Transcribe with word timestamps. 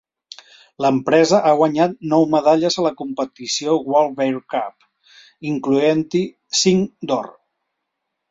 L'empresa 0.83 1.41
ha 1.49 1.51
guanyat 1.59 1.91
nou 2.13 2.25
medalles 2.35 2.77
a 2.77 2.85
la 2.85 2.93
competició 3.01 3.75
World 3.91 4.17
Beer 4.21 4.41
Cup, 4.55 4.87
incloent-hi 5.53 6.23
cinc 6.61 7.09
d'or. 7.13 7.29